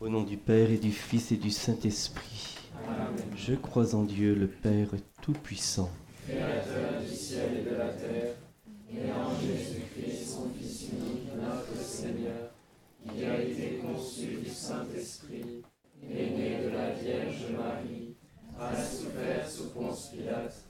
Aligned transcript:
Au 0.00 0.08
nom 0.08 0.22
du 0.22 0.36
Père 0.36 0.70
et 0.70 0.76
du 0.76 0.92
Fils 0.92 1.32
et 1.32 1.36
du 1.36 1.50
Saint-Esprit. 1.50 2.56
Je 3.36 3.54
crois 3.54 3.96
en 3.96 4.04
Dieu, 4.04 4.32
le 4.32 4.46
Père 4.46 4.90
Tout-Puissant. 5.20 5.90
Créateur 6.24 7.02
du 7.02 7.16
ciel 7.16 7.58
et 7.58 7.68
de 7.68 7.74
la 7.74 7.88
terre, 7.88 8.34
et 8.92 9.12
en 9.12 9.34
Jésus-Christ, 9.40 10.34
son 10.34 10.50
Fils 10.56 10.82
unique, 10.92 11.34
notre 11.34 11.82
Seigneur, 11.82 12.50
qui 13.12 13.24
a 13.24 13.42
été 13.42 13.80
conçu 13.82 14.36
du 14.44 14.48
Saint-Esprit, 14.48 15.62
est 16.08 16.30
né 16.30 16.62
de 16.64 16.68
la 16.68 16.92
Vierge 16.92 17.46
Marie, 17.58 18.14
a 18.56 18.76
souffert 18.80 19.50
sous 19.50 19.70
Ponce 19.70 20.10
Pilate, 20.10 20.64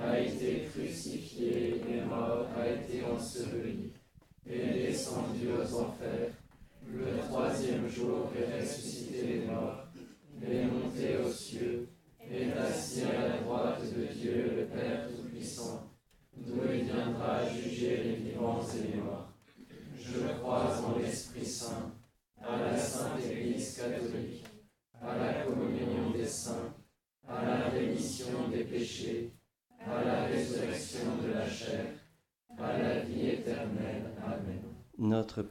a 0.00 0.20
été 0.20 0.68
crucifié, 0.72 1.82
est 1.90 2.06
mort, 2.08 2.46
a 2.56 2.68
été 2.68 3.02
enseveli, 3.04 3.90
est 4.48 4.86
descendu 4.86 5.48
aux 5.48 5.74
enfers 5.80 5.97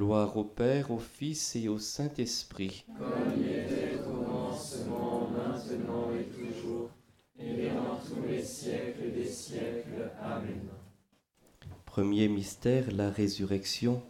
Gloire 0.00 0.38
au 0.38 0.44
Père, 0.44 0.90
au 0.92 0.98
Fils 0.98 1.56
et 1.56 1.68
au 1.68 1.78
Saint-Esprit. 1.78 2.86
Premier 11.84 12.28
mystère, 12.28 12.90
la 12.90 13.10
résurrection. 13.10 14.02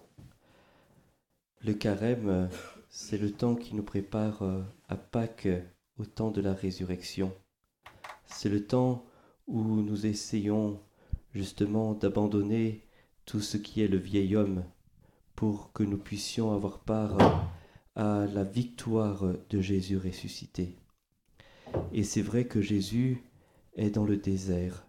Le 1.65 1.75
carême, 1.75 2.49
c'est 2.89 3.19
le 3.19 3.33
temps 3.33 3.57
qui 3.57 3.75
nous 3.75 3.83
prépare 3.83 4.43
euh, 4.43 4.63
à 4.89 4.95
Pâques, 4.95 5.49
au 5.99 6.05
temps 6.05 6.31
de 6.31 6.41
la 6.41 6.55
résurrection. 6.55 7.33
C'est 8.27 8.49
le 8.49 8.65
temps 8.65 9.05
où 9.49 9.61
nous 9.65 10.07
essayons 10.07 10.81
justement 11.35 11.95
d'abandonner 11.95 12.87
tout 13.25 13.41
ce 13.41 13.57
qui 13.57 13.83
est 13.83 13.89
le 13.89 13.99
vieil 13.99 14.37
homme 14.37 14.63
pour 15.41 15.73
que 15.73 15.83
nous 15.83 15.97
puissions 15.97 16.53
avoir 16.53 16.81
part 16.81 17.17
à 17.97 18.27
la 18.27 18.45
victoire 18.45 19.25
de 19.49 19.61
Jésus 19.63 19.97
ressuscité. 19.97 20.77
Et 21.95 22.05
c'est 22.05 22.21
vrai 22.21 22.45
que 22.45 22.61
Jésus 22.61 23.25
est 23.75 23.89
dans 23.89 24.05
le 24.05 24.19
désert 24.19 24.87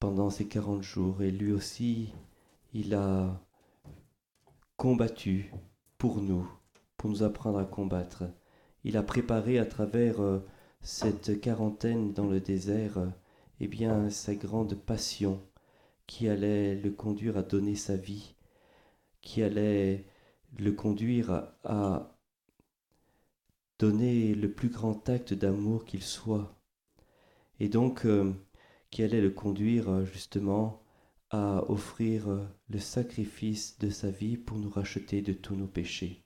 pendant 0.00 0.30
ces 0.30 0.48
40 0.48 0.82
jours 0.82 1.20
et 1.20 1.30
lui 1.30 1.52
aussi, 1.52 2.14
il 2.72 2.94
a 2.94 3.38
combattu 4.78 5.52
pour 5.98 6.22
nous, 6.22 6.50
pour 6.96 7.10
nous 7.10 7.22
apprendre 7.22 7.58
à 7.58 7.66
combattre. 7.66 8.24
Il 8.84 8.96
a 8.96 9.02
préparé 9.02 9.58
à 9.58 9.66
travers 9.66 10.22
euh, 10.22 10.38
cette 10.80 11.42
quarantaine 11.42 12.14
dans 12.14 12.26
le 12.26 12.40
désert, 12.40 12.96
euh, 12.96 13.08
eh 13.60 13.68
bien, 13.68 14.08
sa 14.08 14.34
grande 14.34 14.76
passion 14.76 15.42
qui 16.06 16.26
allait 16.26 16.74
le 16.74 16.90
conduire 16.90 17.36
à 17.36 17.42
donner 17.42 17.76
sa 17.76 17.96
vie, 17.96 18.35
qui 19.26 19.42
allait 19.42 20.04
le 20.56 20.70
conduire 20.70 21.48
à, 21.64 22.16
donner 23.80 24.34
le 24.34 24.52
plus 24.52 24.68
grand 24.68 25.08
acte 25.08 25.34
d'amour 25.34 25.84
qu'il 25.84 26.02
soit. 26.02 26.56
Et 27.58 27.68
donc, 27.68 28.06
euh, 28.06 28.32
qui 28.90 29.02
allait 29.02 29.20
le 29.20 29.30
conduire 29.30 29.90
euh, 29.90 30.04
justement 30.04 30.80
à 31.30 31.68
offrir 31.68 32.28
euh, 32.28 32.46
le 32.70 32.78
sacrifice 32.78 33.78
de 33.80 33.90
sa 33.90 34.10
vie 34.10 34.36
pour 34.36 34.58
nous 34.58 34.70
racheter 34.70 35.22
de 35.22 35.32
tous 35.32 35.56
nos 35.56 35.66
péchés. 35.66 36.22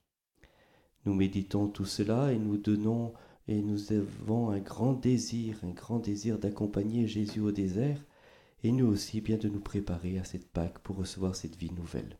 Nous 1.07 1.15
méditons 1.15 1.69
tout 1.69 1.87
cela 1.87 2.33
et 2.33 2.39
nous 2.39 2.59
donnons 2.59 3.15
et 3.49 3.63
nous 3.63 3.93
avons 3.93 4.51
un 4.51 4.61
grand 4.61 4.93
désir, 4.93 5.59
un 5.65 5.73
grand 5.73 6.01
désir 6.01 6.39
d'accompagner 6.39 7.09
Jésus 7.09 7.41
au 7.41 7.51
désert 7.51 8.05
et 8.63 8.71
nous 8.73 8.87
aussi 8.87 9.23
bien 9.23 9.39
de 9.39 9.49
nous 9.49 9.61
préparer 9.61 10.19
à 10.19 10.25
cette 10.25 10.53
Pâque 10.53 10.81
pour 10.81 10.97
recevoir 10.97 11.35
cette 11.35 11.57
vie 11.57 11.73
nouvelle. 11.73 12.20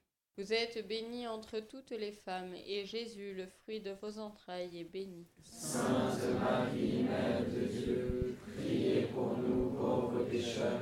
Vous 0.41 0.53
êtes 0.53 0.87
bénie 0.87 1.27
entre 1.27 1.59
toutes 1.59 1.91
les 1.91 2.11
femmes, 2.11 2.55
et 2.67 2.83
Jésus, 2.83 3.35
le 3.37 3.45
fruit 3.45 3.79
de 3.79 3.91
vos 4.01 4.17
entrailles, 4.17 4.75
est 4.79 4.91
béni. 4.91 5.27
Sainte 5.43 6.33
Marie, 6.39 7.03
Mère 7.03 7.45
de 7.45 7.67
Dieu, 7.67 8.37
priez 8.57 9.03
pour 9.13 9.37
nous 9.37 9.69
pauvres 9.69 10.23
pécheurs, 10.23 10.81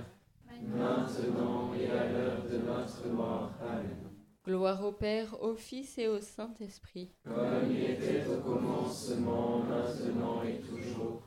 maintenant 0.65 1.73
et 1.73 1.87
à 1.87 2.09
l'heure 2.09 2.43
de 2.49 2.57
notre 2.57 3.05
mort. 3.09 3.51
Amen. 3.61 3.97
Gloire 4.45 4.81
au 4.85 4.93
Père, 4.93 5.35
au 5.43 5.55
Fils 5.55 5.97
et 5.97 6.07
au 6.07 6.21
Saint-Esprit. 6.21 7.11
Comme 7.25 7.69
il 7.69 7.83
était 7.83 8.25
au 8.27 8.39
commencement, 8.39 9.59
maintenant 9.59 10.41
et 10.41 10.61
toujours, 10.61 11.23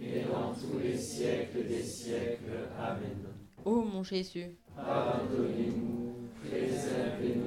et 0.00 0.22
dans 0.22 0.54
tous 0.54 0.78
les 0.82 0.96
siècles 0.96 1.68
des 1.68 1.82
siècles. 1.82 2.70
Amen. 2.78 3.26
Ô 3.62 3.82
mon 3.82 4.02
Jésus, 4.02 4.56
Pardonnez-nous, 4.74 6.14
préservez-nous 6.42 7.43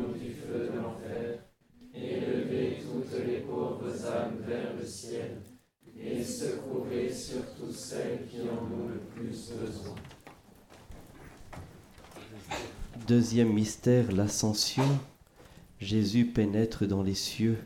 celles 7.87 8.27
qui 8.29 8.41
en 8.41 8.63
ont 8.73 8.87
le 8.89 8.99
plus 9.15 9.51
besoin. 9.53 9.95
Deuxième 13.07 13.53
mystère, 13.53 14.11
l'ascension. 14.11 14.99
Jésus 15.79 16.25
pénètre 16.25 16.85
dans 16.87 17.03
les 17.03 17.13
cieux. 17.13 17.57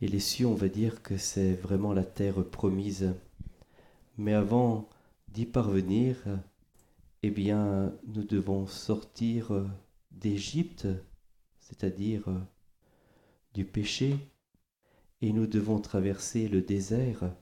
Et 0.00 0.08
les 0.08 0.20
cieux, 0.20 0.46
on 0.46 0.54
va 0.54 0.68
dire 0.68 1.02
que 1.02 1.16
c'est 1.16 1.54
vraiment 1.54 1.92
la 1.92 2.04
terre 2.04 2.44
promise. 2.44 3.12
Mais 4.16 4.34
avant 4.34 4.88
d'y 5.28 5.44
parvenir, 5.44 6.16
eh 7.22 7.30
bien, 7.30 7.92
nous 8.06 8.22
devons 8.22 8.66
sortir 8.66 9.66
d'Égypte, 10.12 10.86
c'est-à-dire 11.58 12.24
du 13.54 13.64
péché, 13.64 14.16
et 15.20 15.32
nous 15.32 15.46
devons 15.46 15.80
traverser 15.80 16.48
le 16.48 16.62
désert. 16.62 17.34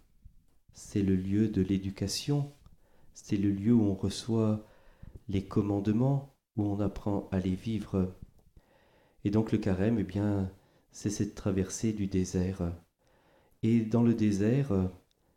C'est 0.72 1.02
le 1.02 1.16
lieu 1.16 1.48
de 1.48 1.62
l'éducation, 1.62 2.52
c'est 3.14 3.36
le 3.36 3.50
lieu 3.50 3.72
où 3.72 3.82
on 3.82 3.94
reçoit 3.94 4.64
les 5.28 5.44
commandements, 5.44 6.34
où 6.56 6.64
on 6.64 6.80
apprend 6.80 7.28
à 7.32 7.38
les 7.38 7.54
vivre. 7.54 8.14
Et 9.24 9.30
donc 9.30 9.52
le 9.52 9.58
carême, 9.58 9.98
eh 9.98 10.04
bien, 10.04 10.50
c'est 10.92 11.10
cette 11.10 11.34
traversée 11.34 11.92
du 11.92 12.06
désert. 12.06 12.72
Et 13.62 13.80
dans 13.80 14.02
le 14.02 14.14
désert, 14.14 14.72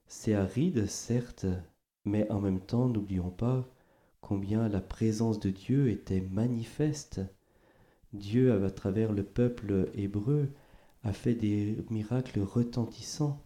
c'est 0.08 0.34
aride, 0.34 0.88
certes, 0.88 1.46
mais 2.06 2.30
en 2.32 2.40
même 2.40 2.62
temps, 2.62 2.88
n'oublions 2.88 3.32
pas 3.32 3.68
combien 4.22 4.70
la 4.70 4.82
présence 4.82 5.40
de 5.40 5.50
Dieu 5.50 5.90
était 5.90 6.22
manifeste. 6.22 7.22
Dieu, 8.14 8.64
à 8.64 8.72
travers 8.72 9.12
le 9.12 9.24
peuple 9.24 9.90
hébreu, 9.94 10.50
a 11.04 11.14
fait 11.14 11.36
des 11.36 11.78
miracles 11.90 12.42
retentissants. 12.42 13.46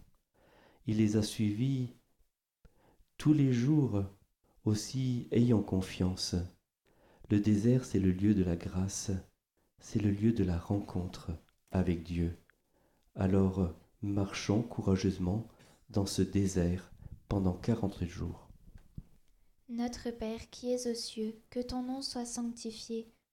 Il 0.86 0.98
les 0.98 1.16
a 1.16 1.22
suivis 1.22 1.94
tous 3.16 3.32
les 3.32 3.52
jours, 3.52 4.04
aussi 4.64 5.28
ayant 5.30 5.62
confiance. 5.62 6.34
Le 7.30 7.40
désert, 7.40 7.84
c'est 7.84 8.00
le 8.00 8.12
lieu 8.12 8.34
de 8.34 8.44
la 8.44 8.56
grâce, 8.56 9.10
c'est 9.78 10.00
le 10.00 10.10
lieu 10.10 10.32
de 10.32 10.44
la 10.44 10.58
rencontre 10.58 11.30
avec 11.70 12.02
Dieu. 12.02 12.36
Alors, 13.14 13.74
marchons 14.02 14.62
courageusement 14.62 15.48
dans 15.90 16.06
ce 16.06 16.22
désert 16.22 16.92
pendant 17.28 17.54
quarante 17.54 18.04
jours. 18.04 18.48
Notre 19.68 20.10
Père 20.10 20.50
qui 20.50 20.72
es 20.72 20.90
aux 20.90 20.94
cieux, 20.94 21.40
que 21.50 21.60
ton 21.60 21.82
nom 21.82 22.02
soit 22.02 22.26
sanctifié, 22.26 23.13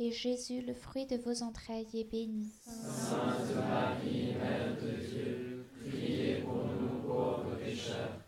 et 0.00 0.10
Jésus, 0.12 0.62
le 0.62 0.72
fruit 0.72 1.06
de 1.06 1.16
vos 1.16 1.42
entrailles, 1.42 1.86
est 1.92 2.10
béni. 2.10 2.50
Sainte 2.64 3.54
Marie, 3.54 4.34
Mère 4.34 4.74
de 4.80 4.90
Dieu, 5.06 5.66
priez 5.78 6.36
pour 6.36 6.64
nous 6.64 7.02
pauvres 7.06 7.56
pécheurs, 7.62 8.22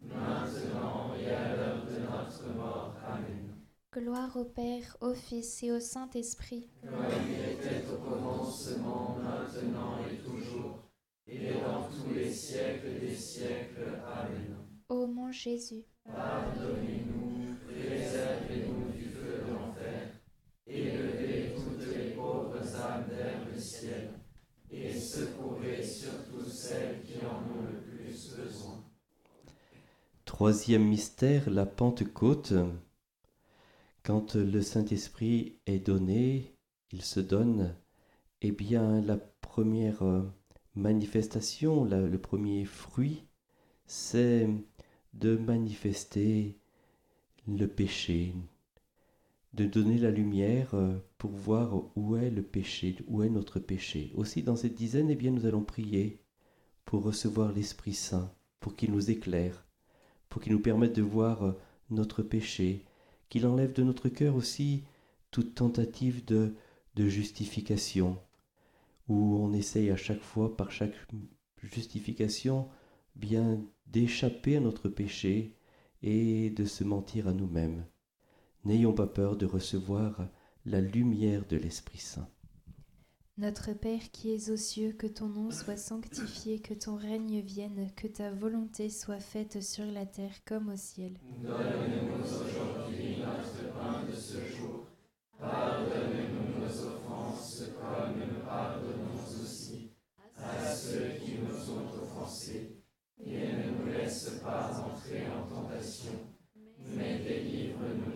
maintenant 0.00 1.14
et 1.20 1.28
à 1.28 1.56
l'heure 1.56 1.84
de 1.84 1.98
notre 1.98 2.54
mort. 2.56 2.94
Amen. 3.04 3.56
Gloire 3.92 4.36
au 4.36 4.44
Père, 4.44 4.96
au 5.00 5.14
Fils 5.14 5.64
et 5.64 5.72
au 5.72 5.80
Saint-Esprit. 5.80 6.68
Comme 6.82 6.92
il 7.28 7.54
était 7.54 7.84
au 7.92 8.08
commencement, 8.08 9.16
maintenant 9.20 9.98
et 10.08 10.18
toujours, 10.18 10.84
et 11.26 11.54
dans 11.54 11.88
tous 11.88 12.14
les 12.14 12.30
siècles 12.32 13.00
des 13.00 13.16
siècles. 13.16 13.98
Amen. 14.06 14.56
Ô 14.88 15.08
mon 15.08 15.32
Jésus, 15.32 15.84
Pardonnez-nous, 16.04 17.56
préservez-nous 17.66 18.65
et 24.70 24.92
surtout 24.92 26.44
celles 26.48 27.02
qui 27.02 27.24
en 27.24 27.38
ont 27.38 27.62
le 27.70 27.80
plus 27.80 28.34
besoin. 28.34 28.84
Troisième 30.24 30.84
mystère, 30.84 31.50
la 31.50 31.66
Pentecôte. 31.66 32.54
Quand 34.02 34.34
le 34.34 34.62
Saint-Esprit 34.62 35.58
est 35.66 35.78
donné, 35.78 36.54
il 36.92 37.02
se 37.02 37.20
donne, 37.20 37.74
eh 38.42 38.52
bien 38.52 39.00
la 39.00 39.16
première 39.16 40.02
euh, 40.02 40.22
manifestation, 40.74 41.84
le 41.84 42.18
premier 42.18 42.64
fruit, 42.64 43.24
c'est 43.86 44.48
de 45.14 45.36
manifester 45.36 46.58
le 47.48 47.66
péché, 47.66 48.34
de 49.56 49.64
donner 49.64 49.96
la 49.96 50.10
lumière 50.10 50.74
euh, 50.74 50.98
pour 51.16 51.30
voir 51.30 51.82
où 51.96 52.16
est 52.16 52.30
le 52.30 52.42
péché, 52.42 52.96
où 53.08 53.22
est 53.22 53.30
notre 53.30 53.58
péché. 53.58 54.12
Aussi 54.14 54.42
dans 54.42 54.54
cette 54.54 54.74
dizaine, 54.74 55.08
eh 55.10 55.16
bien 55.16 55.30
nous 55.30 55.46
allons 55.46 55.64
prier 55.64 56.20
pour 56.84 57.02
recevoir 57.02 57.52
l'Esprit 57.52 57.94
Saint, 57.94 58.30
pour 58.60 58.76
qu'il 58.76 58.92
nous 58.92 59.10
éclaire, 59.10 59.66
pour 60.28 60.42
qu'il 60.42 60.52
nous 60.52 60.60
permette 60.60 60.94
de 60.94 61.02
voir 61.02 61.42
euh, 61.42 61.52
notre 61.88 62.22
péché, 62.22 62.84
qu'il 63.30 63.46
enlève 63.46 63.72
de 63.72 63.82
notre 63.82 64.10
cœur 64.10 64.36
aussi 64.36 64.84
toute 65.30 65.54
tentative 65.54 66.24
de, 66.26 66.54
de 66.94 67.08
justification, 67.08 68.18
où 69.08 69.36
on 69.36 69.54
essaye 69.54 69.90
à 69.90 69.96
chaque 69.96 70.22
fois, 70.22 70.54
par 70.54 70.70
chaque 70.70 70.94
justification, 71.62 72.68
bien 73.14 73.58
d'échapper 73.86 74.56
à 74.56 74.60
notre 74.60 74.90
péché 74.90 75.56
et 76.02 76.50
de 76.50 76.66
se 76.66 76.84
mentir 76.84 77.26
à 77.26 77.32
nous-mêmes. 77.32 77.86
N'ayons 78.66 78.92
pas 78.92 79.06
peur 79.06 79.36
de 79.36 79.46
recevoir 79.46 80.26
la 80.64 80.80
lumière 80.80 81.46
de 81.48 81.56
l'Esprit 81.56 81.98
Saint. 81.98 82.28
Notre 83.38 83.72
Père 83.74 84.10
qui 84.10 84.32
es 84.32 84.50
aux 84.50 84.56
cieux, 84.56 84.90
que 84.90 85.06
ton 85.06 85.28
nom 85.28 85.52
soit 85.52 85.76
sanctifié, 85.76 86.58
que 86.58 86.74
ton 86.74 86.96
règne 86.96 87.38
vienne, 87.42 87.92
que 87.94 88.08
ta 88.08 88.32
volonté 88.32 88.90
soit 88.90 89.20
faite 89.20 89.62
sur 89.62 89.84
la 89.84 90.04
terre 90.04 90.42
comme 90.44 90.70
au 90.70 90.76
ciel. 90.76 91.12
Donne-nous 91.44 92.24
aujourd'hui 92.24 93.18
notre 93.20 93.72
pain 93.72 94.04
de 94.04 94.12
ce 94.12 94.38
jour. 94.56 94.88
Pardonne-nous 95.38 96.58
nos 96.58 96.86
offenses 96.88 97.70
comme 97.80 98.18
nous 98.18 98.44
pardonnons 98.44 99.14
aussi 99.40 99.92
à 100.36 100.74
ceux 100.74 101.10
qui 101.24 101.36
nous 101.38 101.70
ont 101.70 102.02
offensés. 102.02 102.82
Et 103.24 103.46
ne 103.46 103.78
nous 103.78 103.92
laisse 103.92 104.40
pas 104.42 104.72
entrer 104.84 105.22
en 105.28 105.48
tentation, 105.48 106.14
mais 106.96 107.20
délivre-nous. 107.20 108.15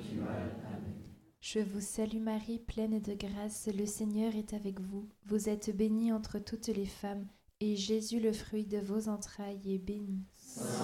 Je 1.41 1.59
vous 1.59 1.81
salue 1.81 2.21
Marie, 2.21 2.59
pleine 2.59 3.01
de 3.01 3.15
grâce, 3.15 3.69
le 3.75 3.87
Seigneur 3.87 4.35
est 4.37 4.55
avec 4.55 4.81
vous. 4.81 5.09
Vous 5.27 5.49
êtes 5.49 5.77
bénie 5.77 6.13
entre 6.13 6.39
toutes 6.39 6.69
les 6.69 6.87
femmes, 6.87 7.27
et 7.61 7.77
Jésus, 7.77 8.21
le 8.21 8.33
fruit 8.33 8.67
de 8.67 8.79
vos 8.79 9.09
entrailles, 9.09 9.61
est 9.67 9.79
béni. 9.79 10.23
Sainte 10.37 10.77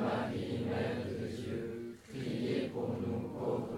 Marie, 0.00 0.64
Mère 0.64 1.06
de 1.06 1.26
Dieu, 1.36 1.98
priez 2.08 2.68
pour 2.68 2.88
nous 3.00 3.28
pauvres 3.28 3.77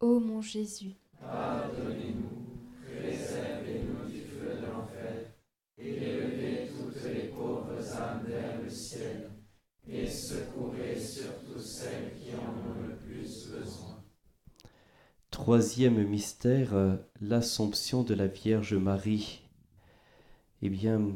Ô 0.00 0.18
mon 0.18 0.40
Jésus, 0.40 0.94
Pardonnez-nous, 1.20 2.56
préservez-nous 2.86 4.10
du 4.10 4.20
feu 4.22 4.56
de 4.58 4.66
l'enfer, 4.66 5.34
et 5.76 5.88
élevez 5.90 6.70
toutes 6.70 7.04
les 7.04 7.28
pauvres 7.28 7.96
âmes 7.96 8.24
vers 8.26 8.62
le 8.62 8.70
ciel, 8.70 9.30
et 9.86 10.06
secourez 10.06 10.98
surtout 10.98 11.58
celles 11.58 12.14
qui 12.14 12.30
en 12.34 12.48
ont 12.48 12.88
le 12.88 12.96
plus 12.96 13.50
besoin. 13.50 14.02
Troisième 15.30 16.02
mystère, 16.08 16.72
euh, 16.72 16.96
l'Assomption 17.20 18.02
de 18.02 18.14
la 18.14 18.26
Vierge 18.26 18.72
Marie. 18.72 19.42
Eh 20.62 20.70
bien, 20.70 21.14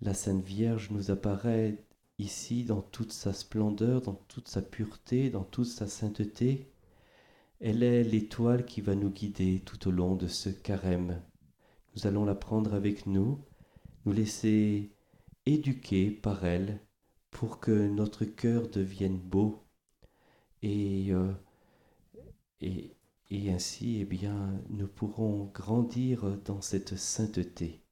la 0.00 0.14
Sainte 0.14 0.44
Vierge 0.44 0.90
nous 0.90 1.12
apparaît 1.12 1.78
ici 2.18 2.64
dans 2.64 2.82
toute 2.82 3.12
sa 3.12 3.32
splendeur, 3.32 4.00
dans 4.00 4.20
toute 4.26 4.48
sa 4.48 4.62
pureté, 4.62 5.30
dans 5.30 5.44
toute 5.44 5.66
sa 5.66 5.86
sainteté. 5.86 6.73
Elle 7.60 7.82
est 7.82 8.04
l'étoile 8.04 8.64
qui 8.64 8.80
va 8.80 8.94
nous 8.94 9.10
guider 9.10 9.62
tout 9.64 9.88
au 9.88 9.90
long 9.90 10.14
de 10.16 10.26
ce 10.28 10.48
carême. 10.50 11.22
Nous 11.94 12.06
allons 12.06 12.24
la 12.24 12.34
prendre 12.34 12.74
avec 12.74 13.06
nous, 13.06 13.44
nous 14.04 14.12
laisser 14.12 14.90
éduquer 15.46 16.10
par 16.10 16.44
elle 16.44 16.80
pour 17.30 17.60
que 17.60 17.88
notre 17.88 18.24
cœur 18.24 18.68
devienne 18.68 19.18
beau 19.18 19.64
et, 20.62 21.12
euh, 21.12 21.32
ainsi, 23.48 23.98
eh 24.00 24.04
bien, 24.04 24.60
nous 24.70 24.88
pourrons 24.88 25.50
grandir 25.52 26.38
dans 26.44 26.60
cette 26.60 26.96
sainteté. 26.96 27.82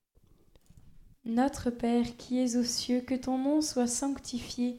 Notre 1.25 1.71
Père 1.71 2.17
qui 2.17 2.39
es 2.39 2.57
aux 2.57 2.65
cieux, 2.65 3.01
que 3.01 3.15
ton 3.15 3.39
nom 3.39 3.61
soit 3.61 3.87
sanctifié, 3.87 4.79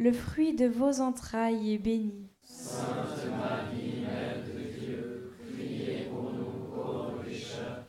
le 0.00 0.12
fruit 0.12 0.54
de 0.54 0.64
vos 0.64 1.02
entrailles, 1.02 1.74
est 1.74 1.78
béni. 1.78 2.26
Sainte 2.42 2.86
Marie, 3.28 4.00
Mère 4.00 4.42
de 4.46 4.80
Dieu, 4.80 5.32
priez 5.54 6.06
pour 6.10 6.32
nous 6.32 6.74
pauvres 6.74 7.22
pécheurs, 7.22 7.84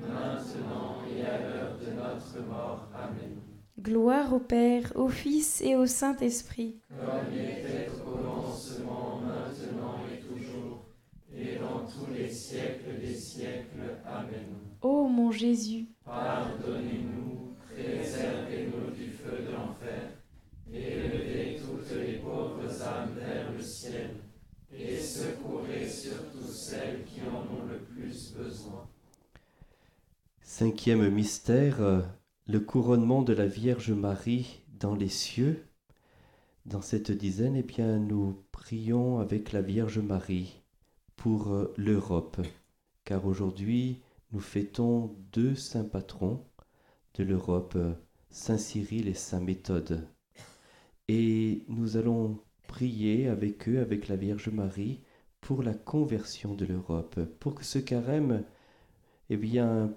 maintenant 0.00 0.96
et 1.08 1.24
à 1.24 1.38
l'heure 1.38 1.78
de 1.78 1.92
notre 1.92 2.48
mort. 2.48 2.88
Amen. 2.92 3.36
Gloire 3.80 4.34
au 4.34 4.40
Père, 4.40 4.90
au 4.96 5.08
Fils 5.08 5.60
et 5.60 5.76
au 5.76 5.86
Saint-Esprit. 5.86 6.80
Comme 6.88 7.32
il 7.32 7.40
était 7.42 7.88
au 7.88 8.10
commencement, 8.10 9.20
maintenant 9.20 10.00
et 10.12 10.20
toujours, 10.26 10.86
et 11.32 11.58
dans 11.58 11.86
tous 11.86 12.12
les 12.12 12.28
siècles 12.28 13.00
des 13.00 13.14
siècles. 13.14 14.00
Amen. 14.04 14.58
Ô 14.82 15.06
mon 15.06 15.30
Jésus, 15.30 15.86
Pardonnez-nous, 16.04 17.54
préservez-nous 17.70 18.90
du 18.90 19.10
feu 19.12 19.44
de 19.46 19.52
l'enfer, 19.52 20.10
et 20.74 21.08
levez 21.08 21.56
toutes 21.60 21.96
les 21.96 22.18
pauvres 22.18 22.82
âmes 22.82 23.14
vers 23.16 23.52
le 23.52 23.62
ciel, 23.62 24.10
et 24.72 24.98
secourez 24.98 25.88
surtout 25.88 26.48
celles 26.48 27.04
qui 27.04 27.20
en 27.22 27.42
ont 27.54 27.66
le 27.66 27.78
plus 27.78 28.34
besoin. 28.34 28.88
Cinquième 30.42 31.08
mystère, 31.08 31.80
euh, 31.80 32.02
le 32.46 32.60
couronnement 32.60 33.22
de 33.22 33.32
la 33.32 33.46
Vierge 33.46 33.92
Marie 33.92 34.62
dans 34.78 34.94
les 34.94 35.08
cieux. 35.08 35.64
Dans 36.66 36.82
cette 36.82 37.10
dizaine, 37.10 37.56
eh 37.56 37.62
bien, 37.62 37.98
nous 37.98 38.44
prions 38.52 39.18
avec 39.18 39.52
la 39.52 39.62
Vierge 39.62 39.98
Marie 39.98 40.62
pour 41.16 41.52
euh, 41.52 41.72
l'Europe, 41.76 42.40
car 43.04 43.26
aujourd'hui, 43.26 44.00
nous 44.32 44.40
fêtons 44.40 45.16
deux 45.32 45.54
saints 45.54 45.84
patrons 45.84 46.44
de 47.14 47.22
l'Europe, 47.22 47.74
euh, 47.76 47.92
Saint 48.30 48.58
Cyril 48.58 49.08
et 49.08 49.14
Saint 49.14 49.40
Méthode. 49.40 50.06
Et 51.08 51.64
nous 51.68 51.96
allons 51.96 52.40
prier 52.66 53.28
avec 53.28 53.68
eux, 53.68 53.80
avec 53.80 54.08
la 54.08 54.16
Vierge 54.16 54.48
Marie, 54.48 55.00
pour 55.40 55.62
la 55.62 55.74
conversion 55.74 56.54
de 56.54 56.64
l'Europe, 56.64 57.20
pour 57.38 57.54
que 57.54 57.64
ce 57.64 57.78
carême 57.78 58.44
eh 59.30 59.38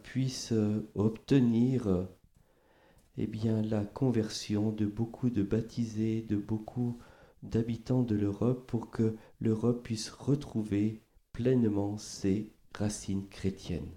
puisse 0.03 0.51
euh, 0.51 0.89
obtenir 0.95 2.07
eh 3.17 3.27
bien, 3.27 3.61
la 3.61 3.83
conversion 3.83 4.71
de 4.71 4.85
beaucoup 4.85 5.29
de 5.29 5.43
baptisés, 5.43 6.21
de 6.21 6.35
beaucoup 6.35 6.97
d'habitants 7.43 8.03
de 8.03 8.15
l'Europe, 8.15 8.67
pour 8.67 8.91
que 8.91 9.15
l'Europe 9.39 9.83
puisse 9.83 10.09
retrouver 10.09 11.01
pleinement 11.33 11.97
ses 11.97 12.51
racines 12.73 13.27
chrétiennes. 13.27 13.96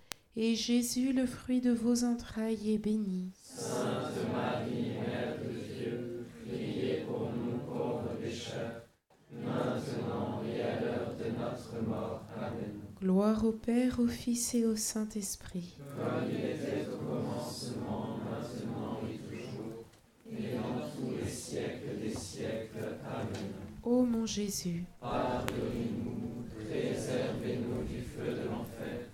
et 0.35 0.55
Jésus, 0.55 1.13
le 1.13 1.25
fruit 1.25 1.61
de 1.61 1.71
vos 1.71 2.03
entrailles, 2.03 2.73
est 2.73 2.77
béni. 2.77 3.31
Sainte 3.43 4.31
Marie, 4.33 4.93
Mère 4.99 5.37
de 5.43 5.49
Dieu, 5.77 6.25
priez 6.47 7.03
pour 7.05 7.31
nous 7.31 7.57
pauvres 7.59 8.15
pécheurs, 8.21 8.83
maintenant 9.31 10.41
et 10.47 10.61
à 10.61 10.79
l'heure 10.81 11.15
de 11.17 11.25
notre 11.37 11.87
mort. 11.87 12.23
Amen. 12.37 12.79
Gloire 13.01 13.43
au 13.45 13.51
Père, 13.51 13.99
au 13.99 14.07
Fils 14.07 14.53
et 14.55 14.65
au 14.65 14.75
Saint-Esprit. 14.75 15.77
Comme 15.97 16.29
il 16.29 16.37
était 16.37 16.87
au 16.93 16.97
commencement, 16.97 18.19
maintenant 18.29 18.99
et 19.11 19.17
toujours, 19.17 19.85
et 20.29 20.55
dans 20.55 20.87
tous 20.95 21.17
les 21.21 21.29
siècles 21.29 21.99
des 22.01 22.13
siècles. 22.13 22.97
Amen. 23.05 23.51
Ô 23.83 24.03
mon 24.03 24.25
Jésus, 24.27 24.85
Pardonnez-nous, 25.01 26.45
préservez-nous 26.63 27.83
du 27.87 28.01
feu 28.01 28.31
de 28.31 28.47
l'enfer, 28.47 29.09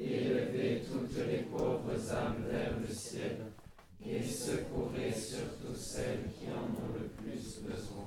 élevez 0.00 0.82
toutes 0.90 1.16
les 1.26 1.42
pauvres 1.44 2.12
âmes 2.12 2.44
vers 2.50 2.72
le 2.80 2.92
ciel, 2.92 3.36
et 4.04 4.22
secourez 4.22 5.12
surtout 5.12 5.74
celles 5.74 6.30
qui 6.38 6.46
en 6.48 6.64
ont 6.64 6.92
le 6.94 7.08
plus 7.08 7.60
besoin. 7.62 8.06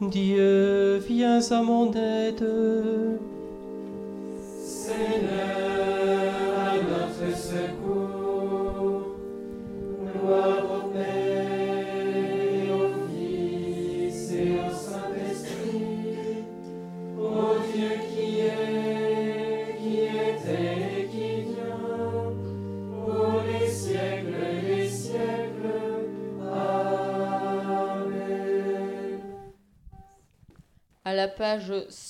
Dieu, 0.00 0.98
viens 0.98 1.40
à 1.50 1.62
mon 1.62 1.92
aide. 1.92 2.44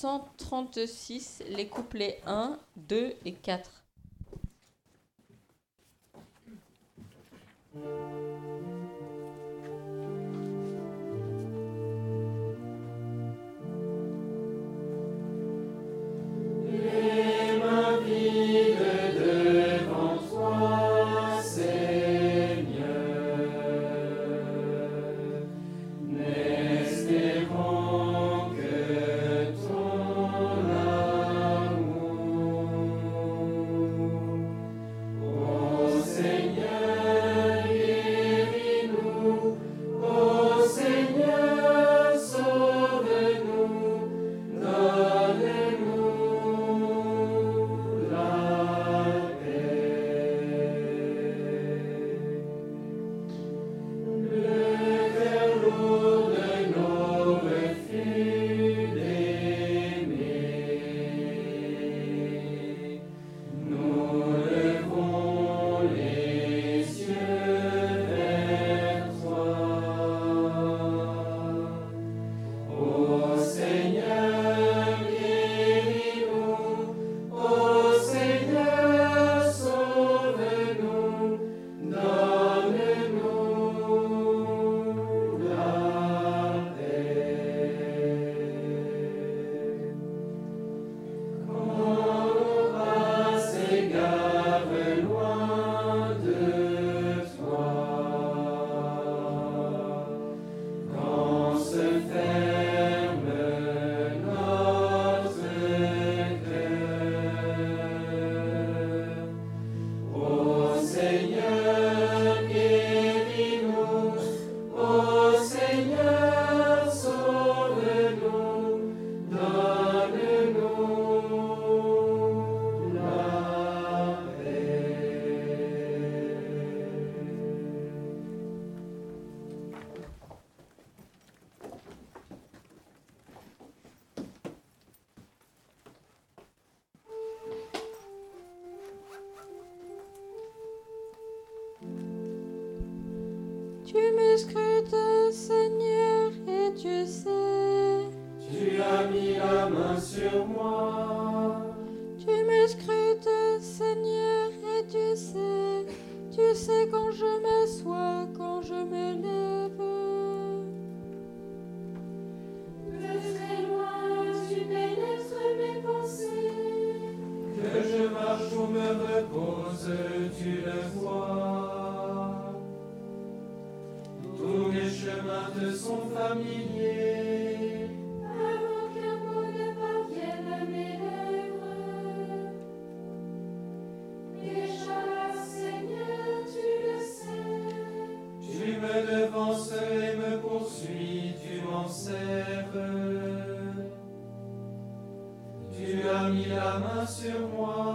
136, 0.05 1.45
les 1.49 1.67
couplets 1.67 2.21
1, 2.27 2.59
2 2.77 3.15
et 3.25 3.33
4. 3.33 3.71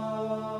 love. 0.00 0.59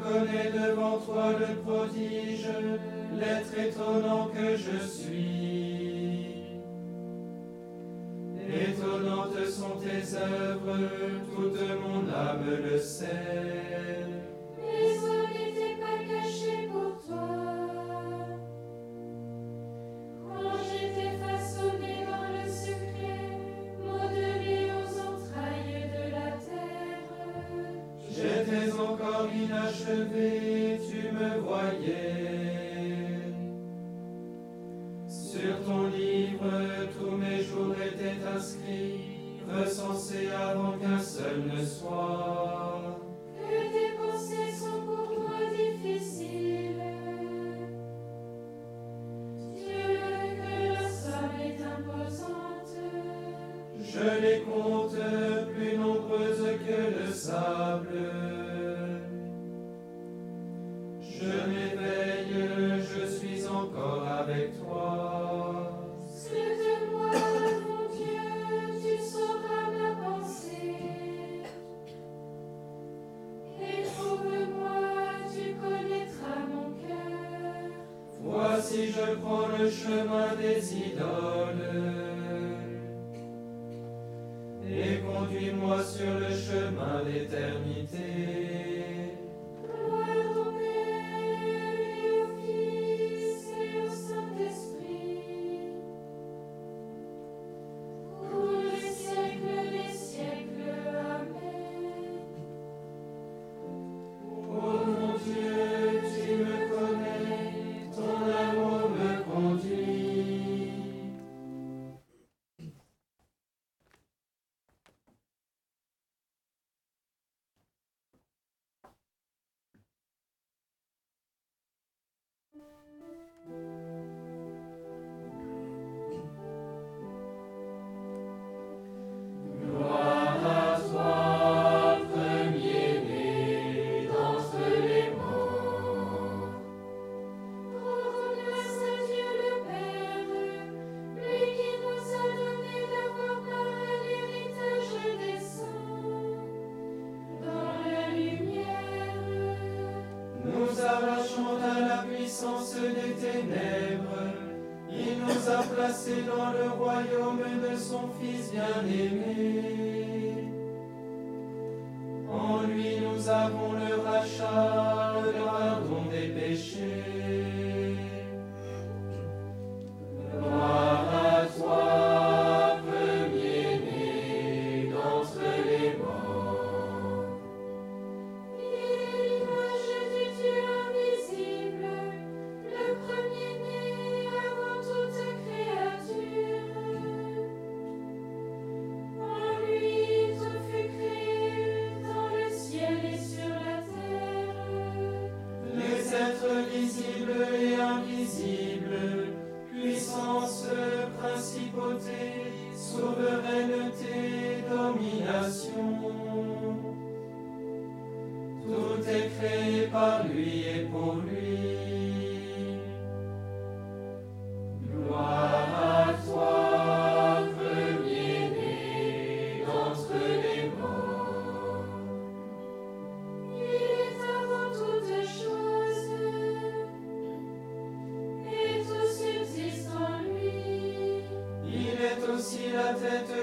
reconnais 0.00 0.50
devant 0.52 0.98
toi 0.98 1.32
le 1.38 1.56
prodige, 1.56 2.48
l'être 3.18 3.58
étonnant 3.58 4.28
que 4.28 4.56
je 4.56 4.86
suis. 4.86 6.26
Étonnantes 8.52 9.46
sont 9.48 9.78
tes 9.80 10.16
œuvres, 10.16 10.78
toute 11.34 11.60
mon 11.82 12.08
âme 12.12 12.46
le 12.70 12.78
sait. 12.78 13.99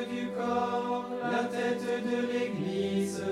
du 0.05 0.27
corps, 0.29 1.09
la 1.31 1.43
tête 1.45 1.83
de 2.05 2.17
l'Église. 2.31 3.23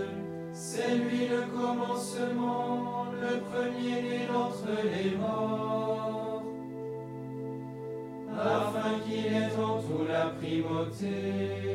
C'est 0.51 0.95
lui 0.95 1.27
le 1.27 1.43
commencement, 1.57 3.05
le 3.11 3.39
premier-né 3.41 4.27
d'entre 4.31 4.69
les 4.83 5.17
morts, 5.17 6.43
afin 8.39 8.99
qu'il 9.05 9.25
ait 9.25 9.55
en 9.57 9.81
tout 9.81 10.05
la 10.07 10.25
primauté. 10.27 11.65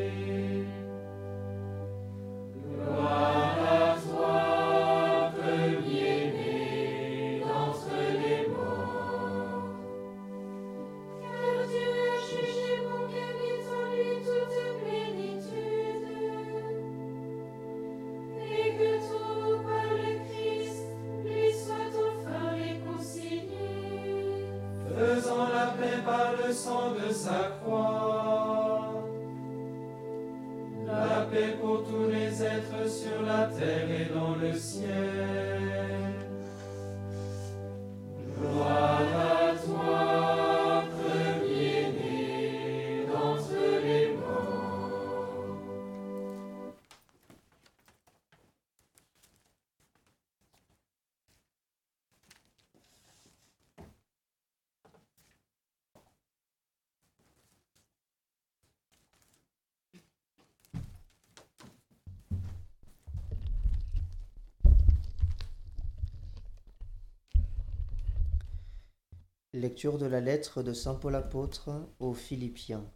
Lecture 69.61 69.99
de 69.99 70.07
la 70.07 70.23
lettre 70.23 70.63
de 70.63 70.73
Saint 70.73 70.95
Paul 70.95 71.15
apôtre 71.15 71.87
aux 71.99 72.15
Philippiens. 72.15 72.91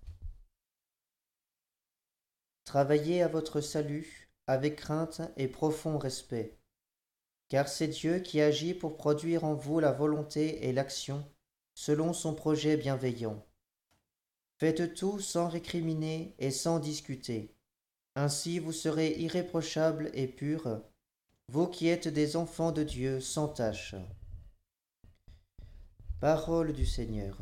Travaillez 2.65 3.23
à 3.23 3.29
votre 3.29 3.61
salut 3.61 4.31
avec 4.47 4.77
crainte 4.77 5.21
et 5.37 5.47
profond 5.47 5.99
respect, 5.99 6.57
car 7.51 7.69
c'est 7.69 7.89
Dieu 7.89 8.21
qui 8.21 8.41
agit 8.41 8.73
pour 8.73 8.97
produire 8.97 9.45
en 9.45 9.53
vous 9.53 9.79
la 9.79 9.93
volonté 9.93 10.67
et 10.67 10.73
l'action 10.73 11.31
selon 11.75 12.15
son 12.15 12.35
projet 12.35 12.79
bienveillant. 12.79 13.45
Faites 14.59 14.95
tout 14.95 15.21
sans 15.21 15.51
récriminer 15.51 16.35
et 16.39 16.51
sans 16.51 16.79
discuter. 16.79 17.55
Ainsi 18.15 18.59
vous 18.59 18.73
serez 18.73 19.19
irréprochables 19.19 20.11
et 20.15 20.29
purs, 20.29 20.81
vous 21.49 21.67
qui 21.67 21.89
êtes 21.89 22.09
des 22.09 22.37
enfants 22.37 22.73
de 22.73 22.85
Dieu 22.85 23.21
sans 23.21 23.49
tache. 23.49 23.97
Parole 26.21 26.73
du 26.73 26.87
Seigneur. 26.87 27.37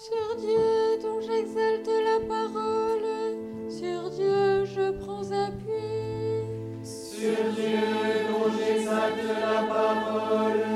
Sur 0.00 0.36
Dieu 0.36 0.96
dont 1.02 1.20
j'exalte 1.20 1.88
la 1.88 2.24
parole, 2.24 3.34
sur 3.68 4.08
Dieu 4.10 4.64
je 4.64 4.92
prends 4.92 5.28
appui. 5.32 6.44
Sur 6.84 7.52
Dieu 7.56 7.80
dont 8.30 8.48
j'exalte 8.56 9.24
la 9.26 9.62
parole. 9.66 10.67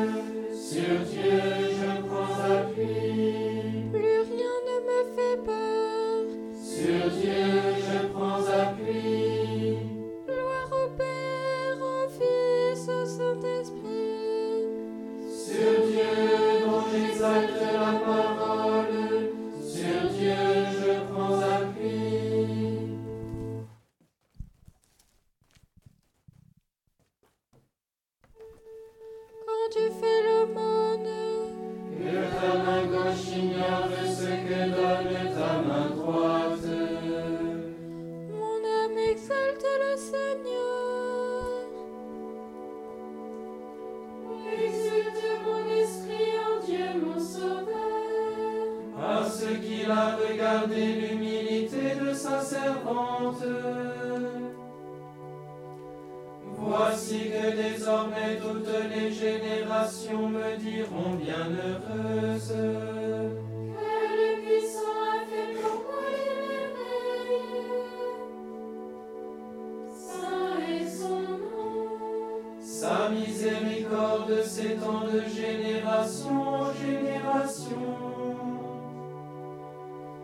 Miséricorde 73.43 74.43
s'étend 74.45 75.05
de 75.13 75.23
génération 75.29 76.43
en 76.43 76.73
génération 76.75 77.97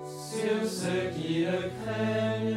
sur 0.05 0.65
ceux 0.65 1.11
qui 1.17 1.45
le 1.45 1.71
craignent. 1.83 2.55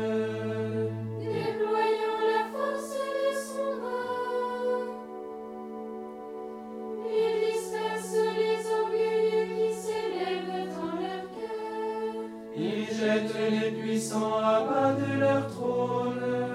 Déployant 1.20 2.22
la 2.30 2.44
force 2.54 2.94
de 3.18 3.30
son 3.48 3.70
bras, 3.80 4.86
il 7.08 7.34
disperse 7.48 8.16
les 8.38 8.62
orgueilleux 8.82 9.48
qui 9.56 9.74
s'élèvent 9.74 10.70
dans 10.76 10.96
leur 11.02 11.24
cœur. 11.36 12.12
Il 12.56 12.86
jette 12.86 13.34
les 13.50 13.72
puissants 13.72 14.38
à 14.38 14.64
bas 14.64 14.94
de 14.94 15.20
leur 15.20 15.48
trône. 15.48 16.51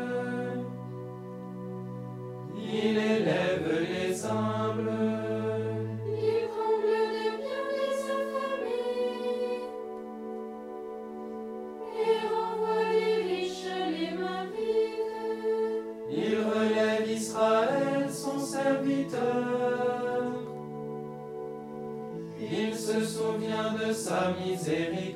Miséricorde. 24.35 25.16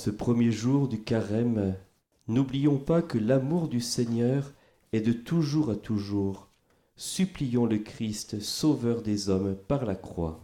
Ce 0.00 0.08
premier 0.08 0.50
jour 0.50 0.88
du 0.88 1.02
carême, 1.02 1.74
n'oublions 2.26 2.78
pas 2.78 3.02
que 3.02 3.18
l'amour 3.18 3.68
du 3.68 3.82
Seigneur 3.82 4.54
est 4.94 5.02
de 5.02 5.12
toujours 5.12 5.68
à 5.68 5.76
toujours. 5.76 6.48
Supplions 6.96 7.66
le 7.66 7.76
Christ, 7.76 8.40
Sauveur 8.40 9.02
des 9.02 9.28
hommes, 9.28 9.56
par 9.68 9.84
la 9.84 9.94
croix. 9.94 10.40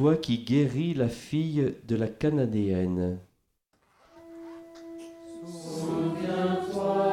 Toi 0.00 0.16
qui 0.16 0.38
guéris 0.38 0.94
la 0.94 1.10
fille 1.10 1.74
de 1.86 1.94
la 1.94 2.08
Cananéenne, 2.08 3.18
Souviens-toi 5.46 7.10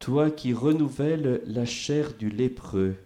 toi 0.00 0.30
qui 0.32 0.52
renouvelles 0.52 1.42
la 1.46 1.64
chair 1.64 2.14
du 2.18 2.28
lépreux, 2.28 2.96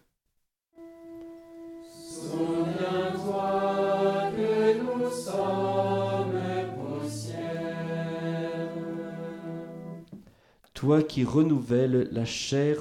qui 11.15 11.23
renouvelles 11.23 12.09
la 12.11 12.25
chair, 12.25 12.79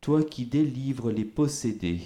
toi 0.00 0.22
qui 0.22 0.46
délivres 0.46 1.10
les 1.10 1.24
possédés, 1.24 2.02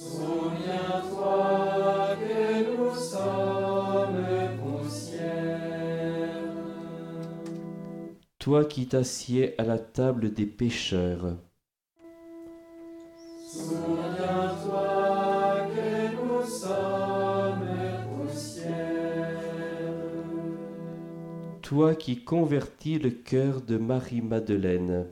Souviens-toi 0.00 1.36
que 2.16 2.74
nous 2.74 2.94
sommes 2.94 4.24
toi 8.38 8.64
qui 8.64 8.88
t'assieds 8.88 9.60
à 9.60 9.64
la 9.64 9.78
table 9.78 10.32
des 10.32 10.46
pécheurs, 10.46 11.36
toi 21.94 22.00
qui 22.02 22.24
convertis 22.24 22.98
le 22.98 23.10
cœur 23.10 23.60
de 23.60 23.76
Marie-Madeleine, 23.78 25.06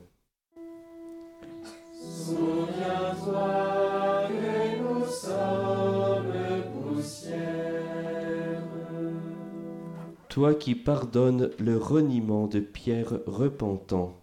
poussière. 6.73 8.61
toi 10.27 10.53
qui 10.53 10.75
pardonnes 10.75 11.51
le 11.57 11.77
reniement 11.77 12.47
de 12.47 12.59
Pierre 12.59 13.19
repentant, 13.27 14.22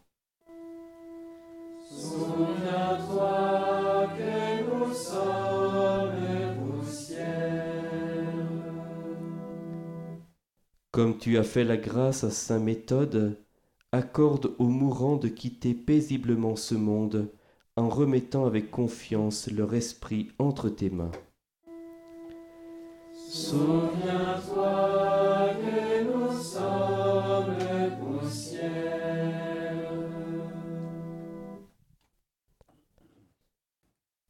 tu 11.20 11.38
as 11.38 11.42
fait 11.42 11.64
la 11.64 11.76
grâce 11.76 12.24
à 12.24 12.30
Saint 12.30 12.58
Méthode, 12.58 13.38
accorde 13.92 14.54
aux 14.58 14.68
mourants 14.68 15.16
de 15.16 15.28
quitter 15.28 15.74
paisiblement 15.74 16.56
ce 16.56 16.74
monde 16.74 17.30
en 17.76 17.88
remettant 17.88 18.46
avec 18.46 18.70
confiance 18.70 19.50
leur 19.50 19.74
esprit 19.74 20.32
entre 20.38 20.68
tes 20.68 20.90
mains. 20.90 21.12
Souviens-toi 23.28 24.70
que 25.60 26.04
nous 26.04 26.42
sommes. 26.42 27.10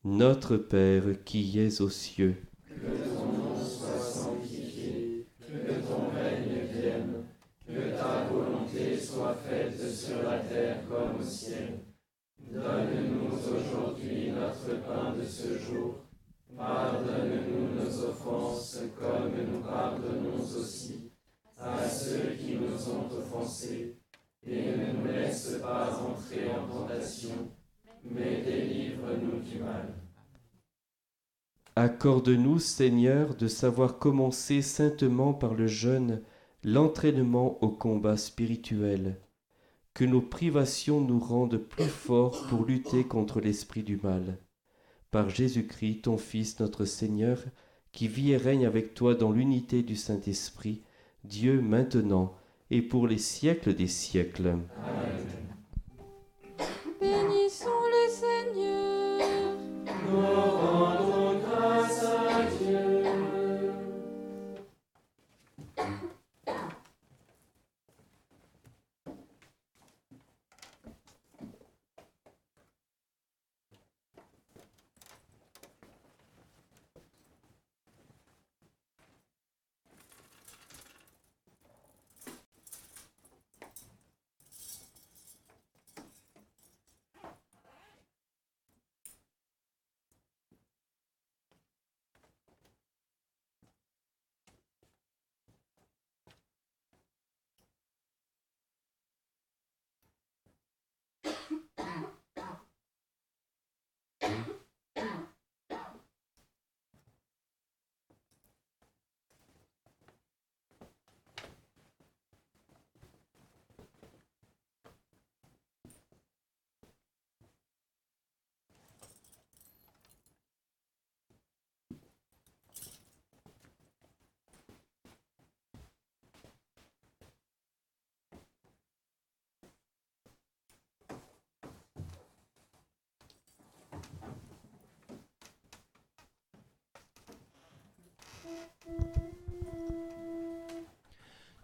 Notre 0.03 0.57
Père 0.57 1.25
qui 1.25 1.59
es 1.61 1.81
aux 1.81 1.89
cieux, 1.89 2.37
Et 24.47 24.73
ne 24.73 24.93
nous 24.93 25.05
laisse 25.05 25.59
pas 25.61 25.99
entrer 25.99 26.51
en 26.51 26.67
tentation, 26.67 27.51
mais 28.05 28.43
délivre-nous 28.43 29.41
du 29.41 29.59
mal. 29.59 29.95
accorde-nous, 31.77 32.59
Seigneur, 32.59 33.35
de 33.35 33.49
savoir 33.49 33.99
commencer 33.99 34.61
saintement 34.63 35.33
par 35.33 35.55
le 35.55 35.67
jeûne 35.67 36.23
l'entraînement 36.65 37.63
au 37.63 37.69
combat 37.71 38.17
spirituel. 38.17 39.19
Que 39.95 40.05
nos 40.05 40.21
privations 40.21 41.01
nous 41.01 41.19
rendent 41.19 41.59
plus 41.59 41.89
forts 41.89 42.47
pour 42.49 42.65
lutter 42.65 43.05
contre 43.05 43.41
l'esprit 43.41 43.83
du 43.83 43.97
mal. 43.97 44.39
Par 45.11 45.29
Jésus-Christ, 45.31 46.03
ton 46.03 46.19
Fils, 46.19 46.61
notre 46.61 46.85
Seigneur, 46.85 47.43
qui 47.93 48.09
vit 48.09 48.33
et 48.33 48.37
règne 48.37 48.67
avec 48.67 48.95
toi 48.95 49.15
dans 49.15 49.33
l'unité 49.33 49.83
du 49.83 49.97
Saint-Esprit, 49.97 50.83
Dieu 51.25 51.61
maintenant 51.61 52.35
et 52.71 52.83
pour 52.83 53.07
les 53.07 53.19
siècles 53.19 53.75
des 53.75 53.89
siècles. 53.89 54.49
Amen. 54.49 54.67
Bénissons 57.01 57.69
le 57.69 58.11
Seigneur. 58.11 59.57
Nous 60.11 60.21
rendons 60.21 61.41
grâce 61.41 62.05
à 62.05 62.43
Dieu. 62.63 63.01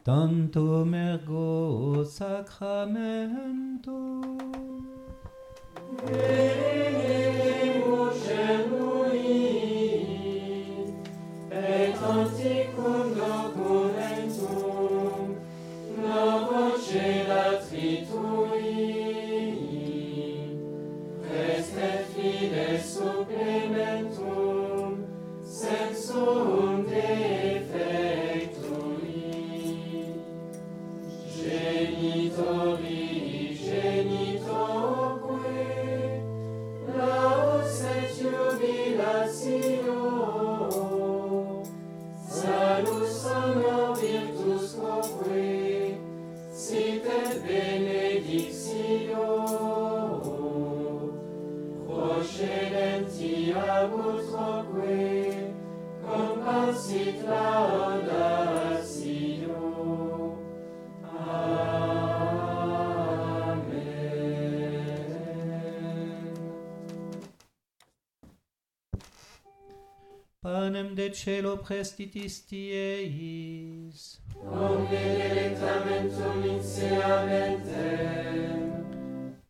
Tanto 0.03 0.85
mergo 0.87 2.05
sacramento. 2.05 3.93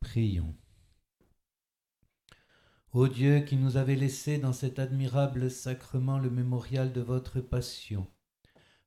Prions. 0.00 0.54
Ô 2.94 3.08
Dieu 3.08 3.40
qui 3.40 3.56
nous 3.56 3.76
avez 3.76 3.94
laissé 3.94 4.38
dans 4.38 4.54
cet 4.54 4.78
admirable 4.78 5.50
sacrement 5.50 6.18
le 6.18 6.30
mémorial 6.30 6.94
de 6.94 7.02
votre 7.02 7.40
passion, 7.42 8.06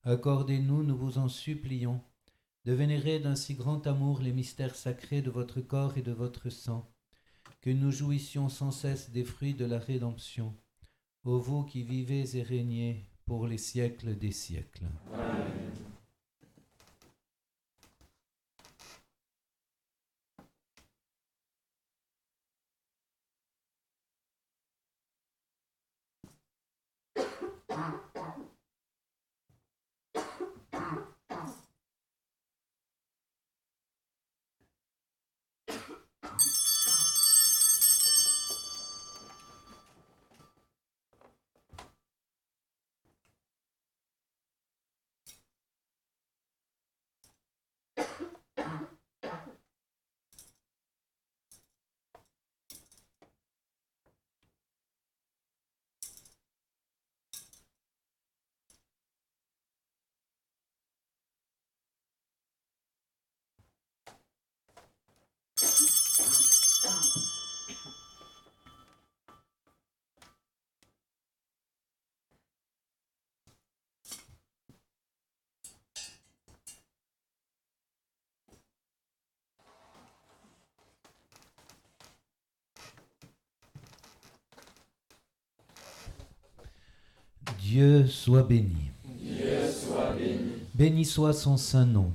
accordez-nous, 0.01 0.81
nous 0.81 0.97
vous 0.97 1.19
en 1.19 1.29
supplions, 1.29 2.01
de 2.65 2.73
vénérer 2.73 3.19
d'un 3.19 3.35
si 3.35 3.53
grand 3.53 3.85
amour 3.85 4.19
les 4.19 4.33
mystères 4.33 4.73
sacrés 4.73 5.21
de 5.21 5.29
votre 5.29 5.61
corps 5.61 5.95
et 5.99 6.01
de 6.01 6.11
votre 6.11 6.49
sang, 6.49 6.91
que 7.61 7.69
nous 7.69 7.91
jouissions 7.91 8.49
sans 8.49 8.71
cesse 8.71 9.11
des 9.11 9.25
fruits 9.25 9.53
de 9.53 9.65
la 9.65 9.77
rédemption, 9.77 10.55
ô 11.25 11.39
vous 11.39 11.63
qui 11.63 11.83
vivez 11.83 12.37
et 12.37 12.43
régnez 12.43 13.05
pour 13.25 13.47
les 13.47 13.57
siècles 13.57 14.17
des 14.17 14.31
siècles. 14.31 14.85
Dieu 87.69 88.07
soit 88.07 88.43
béni. 88.43 88.91
Dieu 89.05 89.69
soit 89.69 90.13
béni. 90.17 90.53
Béni 90.73 91.05
soit 91.05 91.33
son 91.33 91.57
saint 91.57 91.85
nom. 91.85 92.11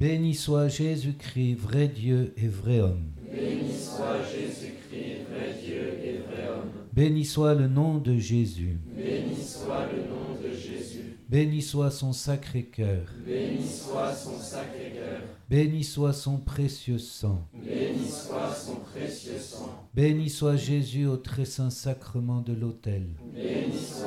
Béni 0.00 0.34
soit 0.34 0.68
Jésus-Christ, 0.68 1.56
vrai 1.56 1.86
Dieu 1.86 2.32
et 2.38 2.48
vrai 2.48 2.80
homme. 2.80 3.10
Béni 3.30 3.70
soit 3.70 4.16
Jésus-Christ, 4.34 5.26
vrai 5.30 5.54
Dieu 5.62 5.98
et 6.02 6.16
vrai 6.26 6.48
homme. 6.48 6.70
Béni 6.90 7.22
soit 7.22 7.54
le 7.54 7.68
nom 7.68 7.98
de 7.98 8.16
Jésus. 8.16 8.78
Béni 8.96 9.36
soit 9.36 9.84
le 9.92 9.98
nom 10.08 10.40
de 10.42 10.56
Jésus. 10.56 11.18
Béni 11.28 11.60
soit 11.60 11.90
son 11.90 12.14
sacré 12.14 12.62
cœur. 12.62 13.12
Béni 13.26 13.62
soit 13.62 14.14
son 14.14 14.38
sacré 14.38 14.94
cœur. 14.94 15.20
Béni 15.50 15.84
soit 15.84 16.14
son 16.14 16.38
précieux 16.38 16.98
sang. 16.98 17.46
Béni 17.52 18.08
soit 18.08 18.54
son 18.54 18.76
précieux 18.76 19.38
sang. 19.38 19.86
Béni 19.92 20.30
soit 20.30 20.56
Jésus 20.56 21.04
au 21.04 21.18
très 21.18 21.44
saint 21.44 21.68
sacrement 21.68 22.40
de 22.40 22.54
l'autel. 22.54 23.06
Béni 23.34 23.76
soit 23.78 23.99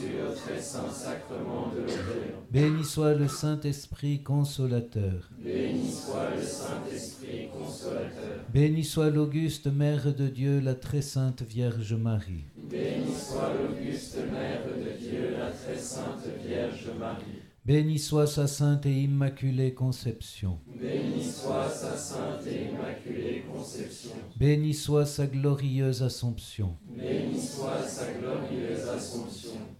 Jésus 0.00 0.14
au 0.28 0.34
très 0.34 0.60
saint 0.60 0.90
sacrement 0.90 1.68
de 1.74 1.80
l'autel. 1.80 2.34
Béni 2.50 2.84
soit 2.84 3.14
le 3.14 3.28
Saint-Esprit 3.28 4.22
consolateur. 4.22 5.30
Béni 5.42 5.90
soit 5.90 6.30
le 6.36 6.42
Saint-Esprit 6.42 7.48
consolateur. 7.52 8.44
Béni 8.52 8.84
soit 8.84 9.10
l'auguste 9.10 9.66
Mère 9.66 10.14
de 10.14 10.28
Dieu, 10.28 10.60
la 10.60 10.74
très 10.74 11.02
sainte 11.02 11.42
Vierge 11.42 11.94
Marie. 11.94 12.44
Béni 12.56 13.12
soit 13.14 13.52
l'auguste 13.54 14.18
Mère 14.32 14.64
de 14.66 14.98
Dieu, 14.98 15.36
la 15.38 15.50
très 15.50 15.78
sainte 15.78 16.26
Vierge 16.46 16.88
Marie. 16.98 17.42
Béni 17.62 17.98
soit 17.98 18.26
sa 18.26 18.46
sainte 18.46 18.86
et 18.86 19.02
immaculée 19.02 19.74
conception. 19.74 20.58
Béni 20.80 21.22
soit 21.22 21.68
sa 21.68 21.94
sainte 21.94 22.46
et 22.46 22.70
immaculée 22.70 23.44
conception. 23.54 24.16
Béni 24.36 24.72
soit 24.72 25.04
sa 25.04 25.26
glorieuse 25.26 26.02
assomption. 26.02 26.76
Béni 26.88 27.38
soit 27.38 27.86
sa 27.86 28.06
glorieuse 28.12 28.18
assomption. 28.18 28.49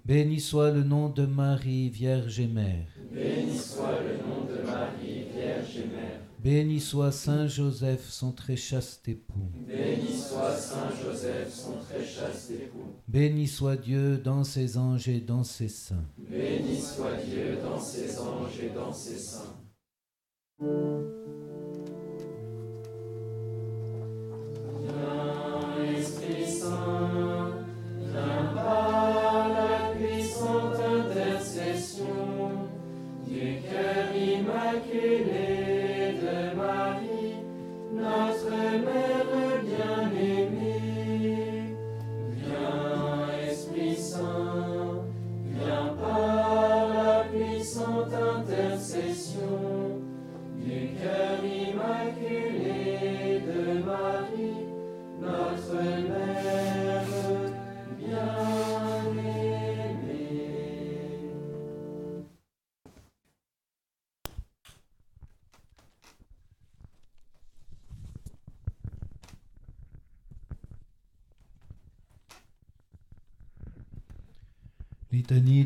Béni 0.05 0.41
soit 0.41 0.71
le 0.71 0.83
nom 0.83 1.09
de 1.09 1.27
Marie, 1.27 1.91
Vierge 1.91 2.41
et 2.41 2.47
Mère. 2.47 2.87
Béni 3.13 3.57
soit 3.57 4.01
le 4.01 4.17
nom 4.27 4.45
de 4.45 4.67
Marie, 4.67 5.27
Vierge 5.35 5.77
et 5.77 5.87
Mère. 5.87 6.21
Béni 6.43 6.81
soit 6.81 7.13
Saint 7.13 7.47
Joseph, 7.47 8.09
son 8.09 8.33
très 8.33 8.57
chaste 8.57 9.07
époux. 9.09 9.51
Béni 9.67 10.17
soit 10.17 10.57
Saint 10.57 10.89
Joseph, 11.05 11.53
son 11.53 11.77
très 11.79 12.03
chaste 12.03 12.51
époux. 12.51 12.95
Béni 13.07 13.47
soit 13.47 13.77
Dieu 13.77 14.17
dans 14.17 14.43
ses 14.43 14.79
anges 14.79 15.09
et 15.09 15.21
dans 15.21 15.45
ses 15.45 15.69
saints. 15.69 16.07
Béni 16.17 16.81
soit 16.81 17.17
Dieu 17.29 17.59
dans 17.63 17.79
ses 17.79 18.19
anges 18.19 18.59
et 18.63 18.71
dans 18.75 18.93
ses 18.93 19.19
saints. 19.19 19.57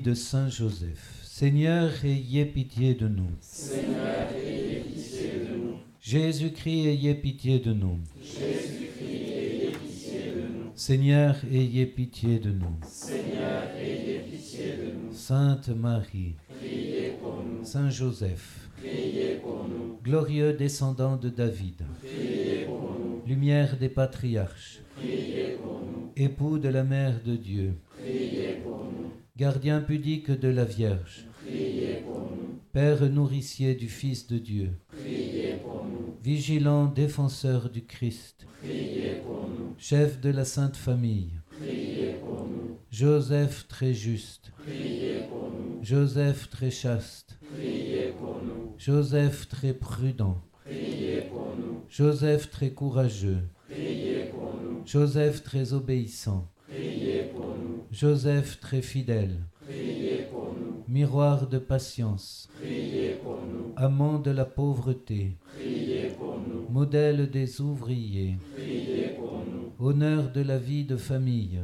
De 0.04 0.12
Saint 0.12 0.50
Joseph. 0.50 1.22
Seigneur, 1.24 1.90
ayez 2.04 2.44
pitié 2.44 2.94
de 2.94 3.08
nous. 3.08 3.30
Jésus-Christ, 6.02 6.86
ayez 6.88 7.14
pitié 7.14 7.58
de 7.58 7.72
nous. 7.72 7.98
Seigneur, 10.74 11.36
ayez 11.50 11.86
pitié 11.86 12.38
de 12.38 12.50
nous. 12.50 12.76
Sainte 15.10 15.70
Marie. 15.70 16.34
Saint 17.62 17.88
Joseph, 17.88 18.68
glorieux 20.02 20.52
descendant 20.52 21.16
de 21.16 21.30
David, 21.30 21.80
lumière 23.26 23.78
des 23.78 23.88
patriarches, 23.88 24.82
époux 26.14 26.58
de 26.58 26.68
la 26.68 26.84
Mère 26.84 27.22
de 27.24 27.36
Dieu. 27.36 27.72
Gardien 29.36 29.80
pudique 29.80 30.30
de 30.30 30.46
la 30.46 30.64
Vierge. 30.64 31.26
Père 32.72 33.10
nourricier 33.10 33.74
du 33.74 33.88
Fils 33.88 34.28
de 34.28 34.38
Dieu, 34.38 34.70
vigilant 36.22 36.86
défenseur 36.86 37.68
du 37.68 37.84
Christ, 37.84 38.46
chef 39.76 40.20
de 40.20 40.30
la 40.30 40.44
Sainte 40.44 40.76
Famille. 40.76 41.32
Joseph 42.92 43.66
très 43.66 43.92
juste. 43.92 44.52
Joseph 45.82 46.48
très 46.48 46.70
chaste. 46.70 47.40
Joseph 48.78 49.48
très 49.48 49.74
prudent. 49.74 50.40
Joseph 51.88 52.50
très 52.50 52.70
courageux. 52.70 53.42
Joseph 54.86 55.42
très 55.42 55.72
obéissant. 55.72 56.53
Joseph 57.94 58.58
très 58.58 58.82
fidèle, 58.82 59.38
miroir 60.88 61.46
de 61.48 61.58
patience, 61.58 62.50
amant 63.76 64.18
de 64.18 64.32
la 64.32 64.44
pauvreté, 64.44 65.36
modèle 66.68 67.30
des 67.30 67.60
ouvriers, 67.60 68.36
honneur 69.78 70.32
de 70.32 70.40
la 70.40 70.58
vie 70.58 70.82
de 70.84 70.96
famille, 70.96 71.60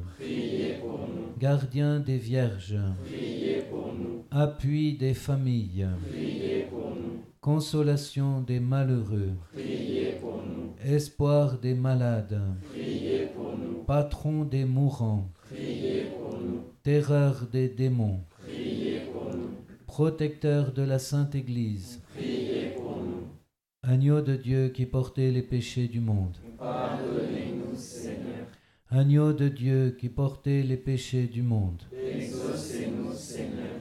gardien 1.36 1.98
des 1.98 2.18
vierges, 2.18 2.78
appui 4.30 4.96
des 4.96 5.14
familles, 5.14 5.88
consolation 7.40 8.40
des 8.40 8.60
malheureux, 8.60 9.32
espoir 10.84 11.58
des 11.58 11.74
malades, 11.74 12.40
patron 13.84 14.44
des 14.44 14.64
mourants. 14.64 15.28
Terreur 16.82 17.46
des 17.52 17.68
démons, 17.68 18.24
protecteur 19.86 20.72
de 20.72 20.82
la 20.82 20.98
Sainte 20.98 21.34
Église, 21.34 22.00
agneau 23.82 24.20
de 24.20 24.36
Dieu 24.36 24.68
qui 24.68 24.86
portait 24.86 25.30
les 25.30 25.42
péchés 25.42 25.88
du 25.88 26.00
monde, 26.00 26.36
Pardonnez-nous, 26.58 27.76
Seigneur. 27.76 28.46
agneau 28.88 29.32
de 29.32 29.48
Dieu 29.48 29.96
qui 29.98 30.08
portait 30.08 30.62
les 30.62 30.76
péchés 30.76 31.26
du 31.26 31.42
monde, 31.42 31.82
Exaucez-nous, 31.92 33.12
Seigneur. 33.12 33.80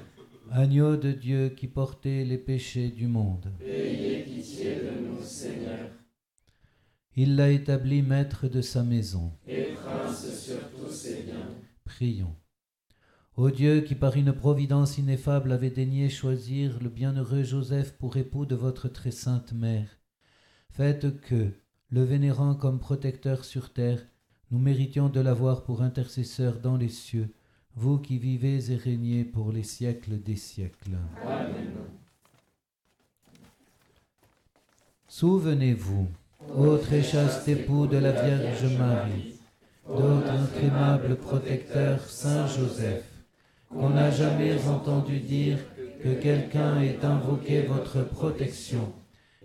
agneau 0.51 0.97
de 0.97 1.11
Dieu 1.11 1.49
qui 1.49 1.67
portait 1.67 2.25
les 2.25 2.37
péchés 2.37 2.89
du 2.89 3.07
monde. 3.07 3.51
Ayez 3.65 4.23
pitié 4.23 4.75
de 4.75 5.07
nous, 5.07 5.21
Seigneur. 5.21 5.89
Il 7.15 7.35
l'a 7.35 7.49
établi 7.51 8.01
maître 8.01 8.47
de 8.47 8.61
sa 8.61 8.81
maison. 8.83 9.31
Et 9.47 9.73
prince 9.75 10.39
sur 10.39 10.69
tous 10.71 10.89
ses 10.91 11.23
biens. 11.23 11.49
Prions. 11.83 12.35
Ô 13.39 13.51
Dieu 13.51 13.79
qui 13.79 13.95
par 13.95 14.17
une 14.17 14.33
providence 14.33 14.97
ineffable 14.97 15.53
avait 15.53 15.69
daigné 15.69 16.09
choisir 16.09 16.77
le 16.83 16.89
bienheureux 16.89 17.43
Joseph 17.43 17.93
pour 17.93 18.17
époux 18.17 18.45
de 18.45 18.53
votre 18.53 18.89
très 18.89 19.11
sainte 19.11 19.53
mère, 19.53 19.87
faites 20.71 21.21
que, 21.21 21.47
le 21.89 22.03
vénérant 22.03 22.53
comme 22.53 22.81
protecteur 22.81 23.45
sur 23.45 23.71
terre, 23.71 24.01
nous 24.51 24.59
méritions 24.59 25.07
de 25.07 25.21
l'avoir 25.21 25.63
pour 25.63 25.83
intercesseur 25.83 26.59
dans 26.59 26.75
les 26.75 26.89
cieux, 26.89 27.29
vous 27.77 27.97
qui 27.97 28.17
vivez 28.17 28.73
et 28.73 28.75
régnez 28.75 29.23
pour 29.23 29.53
les 29.53 29.63
siècles 29.63 30.21
des 30.21 30.35
siècles. 30.35 30.97
Amen. 31.25 31.71
Souvenez-vous, 35.07 36.09
ô 36.57 36.75
très 36.75 37.03
chaste 37.03 37.47
époux 37.47 37.87
de 37.87 37.99
la 37.99 38.11
Vierge 38.11 38.77
Marie, 38.77 39.35
d'autre 39.87 40.33
aimable 40.61 41.15
protecteur 41.15 42.01
Saint 42.01 42.45
Joseph, 42.45 43.08
qu'on 43.69 43.89
n'a 43.89 44.09
jamais 44.11 44.55
entendu 44.67 45.19
dire 45.19 45.57
que 46.03 46.13
quelqu'un 46.15 46.81
ait 46.81 47.03
invoqué 47.03 47.63
votre 47.63 48.07
protection 48.07 48.93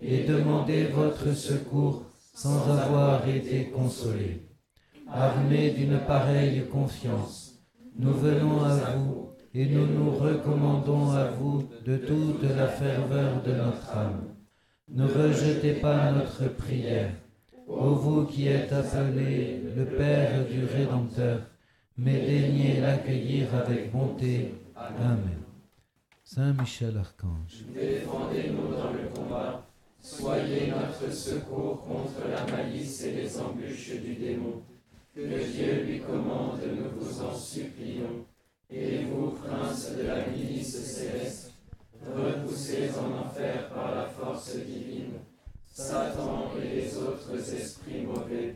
et 0.01 0.23
demandé 0.23 0.85
votre 0.85 1.33
secours 1.33 2.05
sans 2.33 2.69
avoir 2.69 3.27
été 3.27 3.65
consolé. 3.65 4.41
Armés 5.11 5.71
d'une 5.71 5.99
pareille 5.99 6.65
confiance, 6.71 7.63
nous 7.97 8.13
venons 8.13 8.63
à 8.63 8.75
vous 8.95 9.29
et 9.53 9.65
nous 9.67 9.85
nous 9.85 10.11
recommandons 10.11 11.11
à 11.11 11.25
vous 11.25 11.63
de 11.85 11.97
toute 11.97 12.43
la 12.43 12.67
ferveur 12.67 13.41
de 13.43 13.51
notre 13.53 13.95
âme. 13.95 14.23
Ne 14.89 15.05
rejetez 15.05 15.73
pas 15.73 16.11
notre 16.11 16.53
prière, 16.55 17.11
ô 17.67 17.95
vous 17.95 18.25
qui 18.25 18.47
êtes 18.47 18.73
appelé 18.73 19.61
le 19.75 19.85
Père 19.85 20.45
du 20.45 20.65
Rédempteur, 20.65 21.39
mais 21.97 22.25
daignez 22.25 22.81
l'accueillir 22.81 23.53
avec 23.55 23.91
bonté. 23.91 24.53
Amen. 24.75 25.19
Saint 26.23 26.53
Michel 26.53 26.97
Archange, 26.97 27.65
Défendez-nous 27.73 28.75
dans 28.75 28.91
le 28.91 29.07
combat. 29.13 29.65
Soyez 30.01 30.71
notre 30.71 31.13
secours 31.13 31.83
contre 31.85 32.27
la 32.29 32.45
malice 32.55 33.03
et 33.03 33.11
les 33.11 33.39
embûches 33.39 34.01
du 34.01 34.15
démon. 34.15 34.61
Que 35.15 35.21
Dieu 35.21 35.83
lui 35.83 36.01
commande, 36.01 36.59
nous 36.67 36.99
vous 36.99 37.21
en 37.23 37.33
supplions. 37.33 38.25
Et 38.69 39.05
vous, 39.05 39.31
prince 39.31 39.95
de 39.95 40.03
la 40.03 40.27
milice 40.27 40.83
céleste, 40.83 41.53
repoussés 42.05 42.89
en 42.99 43.25
enfer 43.25 43.69
par 43.69 43.95
la 43.95 44.05
force 44.05 44.55
divine, 44.57 45.13
Satan 45.65 46.51
et 46.61 46.75
les 46.75 46.97
autres 46.97 47.53
esprits 47.53 48.01
mauvais 48.01 48.55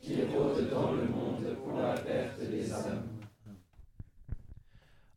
qui 0.00 0.22
rôdent 0.22 0.68
dans 0.70 0.92
le 0.92 1.06
monde 1.08 1.56
pour 1.62 1.78
la 1.78 1.94
perte 1.94 2.40
des 2.50 2.72
âmes. 2.72 3.06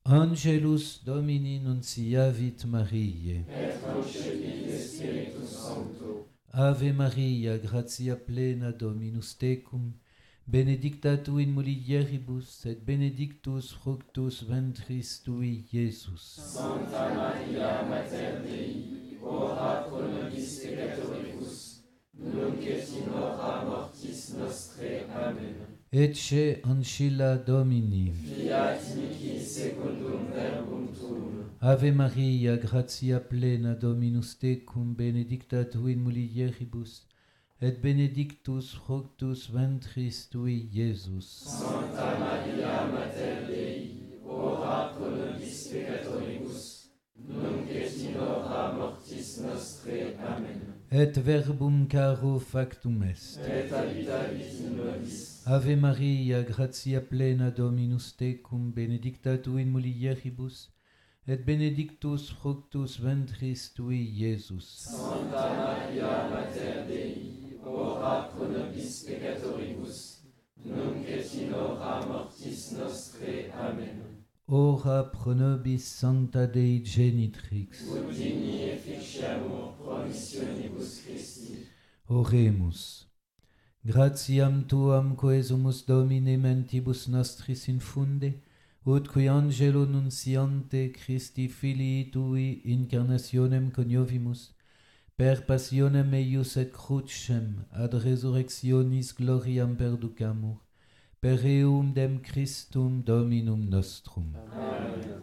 Angelus 0.06 1.02
Domini 1.06 1.60
nunciavit 1.62 2.58
Mariae, 2.68 3.46
Et 3.48 3.74
concepit 3.82 4.78
Spiritus 4.78 5.50
Sancto, 5.50 6.28
Ave 6.52 6.92
Maria, 6.92 7.58
gratia 7.58 8.18
plena 8.18 8.74
Dominus 8.74 9.38
tecum, 9.38 9.94
benedicta 10.46 11.18
tu 11.18 11.40
in 11.40 11.54
mulieribus, 11.54 12.66
et 12.66 12.76
benedictus 12.86 13.72
fructus 13.72 14.44
ventris 14.44 15.22
tui, 15.24 15.66
Iesus. 15.72 16.36
Santa 16.54 17.14
Maria 17.16 17.84
Mater 17.90 18.42
Dei, 18.44 19.18
ora 19.22 19.86
pro 19.88 20.02
nobis 20.02 20.60
peccatoribus, 20.60 21.73
mortis 23.94 24.34
nostrae. 24.38 25.06
Amen. 25.16 25.56
Ecce 25.92 26.60
ancilla 26.64 27.38
Domini, 27.38 28.12
Fiat 28.12 28.96
mihi 28.96 29.40
secundum 29.40 30.32
verbum 30.34 30.88
tuum, 30.92 31.46
Ave 31.62 31.92
Maria, 31.92 32.58
gratia 32.58 33.20
plena 33.20 33.76
Dominus 33.76 34.36
tecum, 34.40 34.96
benedicta 34.96 35.64
tu 35.66 35.88
in 35.88 36.00
mulieribus, 36.00 37.06
et 37.62 37.80
benedictus 37.80 38.74
fructus 38.74 39.52
ventris 39.52 40.28
tui, 40.30 40.68
Iesus. 40.74 41.46
Santa 41.46 42.18
Maria 42.20 42.88
Mater 42.92 43.46
Dei, 43.48 44.18
ora 44.26 44.90
pro 44.96 45.10
nobis 45.12 45.68
peccatoribus, 45.68 46.90
nunc 47.28 47.70
et 47.70 47.98
in 48.02 48.18
hora 48.18 48.74
mortis 48.74 49.38
nostrae. 49.46 50.18
Amen. 50.18 50.63
et 50.96 51.18
verbum 51.18 51.88
caro 51.88 52.38
factum 52.38 53.02
est. 53.02 53.40
Et 53.48 53.74
habitavis 53.74 54.62
in 54.62 54.76
nobis. 54.78 55.42
Ave 55.48 55.76
Maria, 55.76 56.44
gratia 56.44 57.02
plena 57.02 57.50
Dominus 57.50 58.16
tecum, 58.16 58.72
benedicta 58.72 59.40
tu 59.42 59.58
in 59.58 59.72
mulieribus, 59.72 60.70
et 61.28 61.38
benedictus 61.38 62.30
fructus 62.30 63.00
ventris 63.00 63.74
tui, 63.74 64.04
Iesus. 64.04 64.70
Santa 64.92 65.50
Maria, 65.58 66.30
Mater 66.30 66.86
Dei, 66.88 67.58
ora 67.66 68.30
pro 68.30 68.46
nobis 68.46 69.04
peccatoribus, 69.08 70.20
nunc 70.64 71.10
et 71.10 71.34
in 71.42 71.54
hora 71.54 72.06
mortis 72.06 72.72
nostre. 72.78 73.50
Amen. 73.52 74.13
Ora 74.56 75.04
pro 75.04 75.34
nobis 75.34 75.84
Sancta 75.84 76.46
Dei 76.46 76.80
Genitrix, 76.86 77.88
oremus. 82.08 83.08
Gratiam 83.84 84.62
tuam 84.62 85.16
quesumus 85.16 85.82
Domine 85.82 86.38
mentibus 86.38 87.08
nostris 87.08 87.68
infunde, 87.68 88.44
ut 88.86 89.08
qui 89.08 89.28
angelo 89.28 89.88
nunciante 89.88 90.92
Christi 90.92 91.48
filii 91.48 92.12
tui 92.12 92.62
incarnationem 92.64 93.72
coniovimus, 93.72 94.52
per 95.18 95.48
passionem 95.48 96.14
eius 96.14 96.58
et 96.58 96.72
crucem 96.72 97.66
ad 97.72 97.96
resurrectionis 97.96 99.16
gloriam 99.18 99.76
perducamur, 99.76 100.62
per 101.24 101.46
eum 101.46 101.94
dem 101.94 102.22
Christum 102.22 103.02
Dominum 103.02 103.70
nostrum. 103.70 104.34
Amen. 104.52 105.22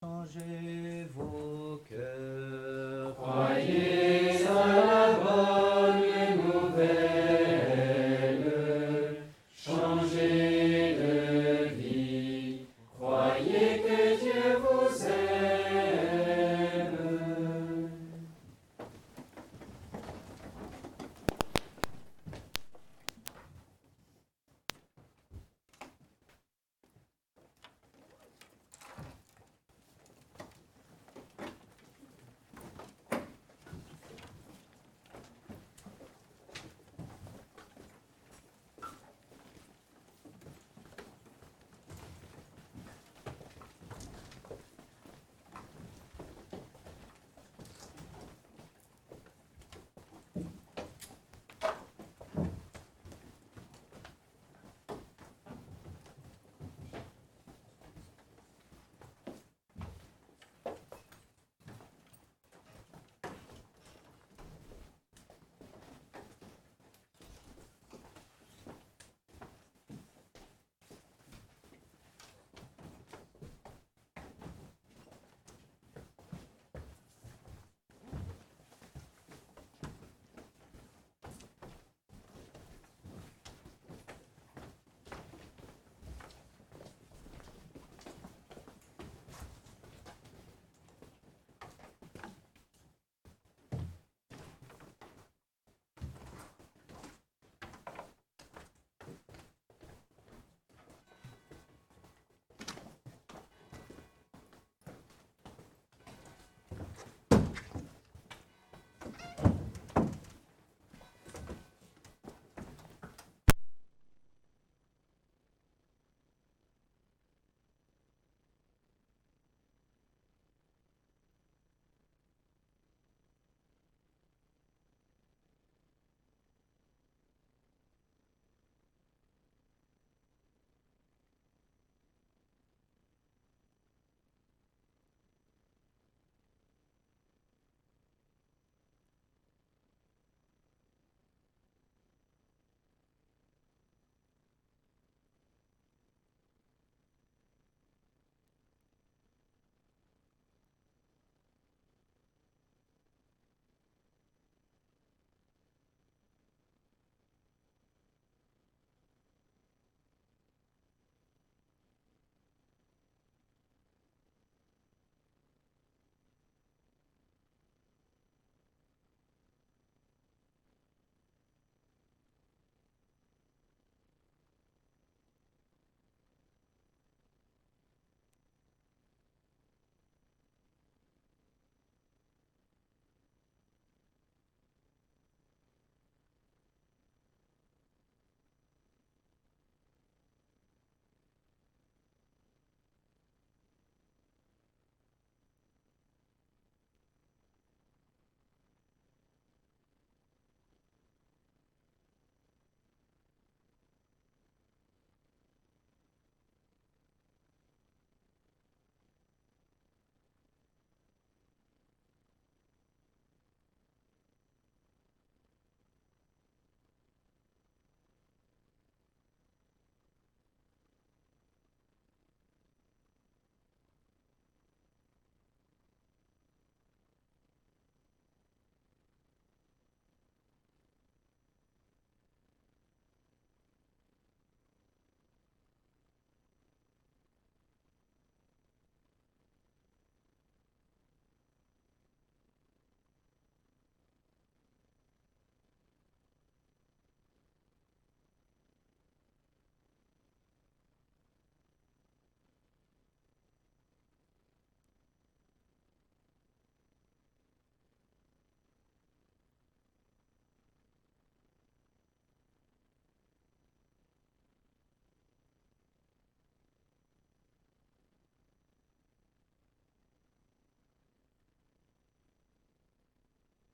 Changez 0.00 1.06
vos 1.14 1.84
cœurs. 1.88 3.14
Croyez 3.14 4.44
à 4.48 4.66
la 4.66 5.65